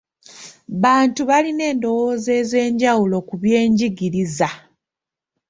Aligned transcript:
Bantu 0.83 1.21
balina 1.29 1.63
endowooza 1.71 2.31
ez'enjawulo 2.41 3.17
ku 3.27 3.35
byenjigiriza. 3.41 4.49